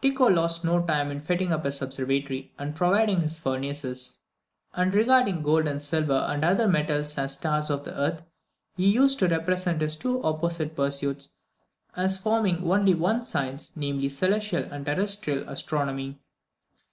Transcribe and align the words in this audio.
Tycho 0.00 0.28
lost 0.28 0.64
no 0.64 0.80
time 0.80 1.10
in 1.10 1.18
fitting 1.20 1.52
up 1.52 1.64
his 1.64 1.82
observatory, 1.82 2.52
and 2.56 2.68
in 2.68 2.74
providing 2.76 3.20
his 3.20 3.40
furnaces; 3.40 4.18
and 4.74 4.94
regarding 4.94 5.42
gold 5.42 5.66
and 5.66 5.82
silver 5.82 6.24
and 6.28 6.44
the 6.44 6.46
other 6.46 6.68
metals 6.68 7.18
as 7.18 7.34
the 7.36 7.40
stars 7.40 7.68
of 7.68 7.82
the 7.82 7.98
earth, 7.98 8.22
he 8.76 8.86
used 8.88 9.18
to 9.18 9.26
represent 9.26 9.80
his 9.80 9.96
two 9.96 10.22
opposite 10.22 10.76
pursuits 10.76 11.30
as 11.96 12.16
forming 12.16 12.62
only 12.70 12.94
one 12.94 13.24
science, 13.26 13.72
namely, 13.74 14.08
celestial 14.08 14.62
and 14.72 14.86
terrestrial 14.86 15.42
astronomy. 15.48 16.20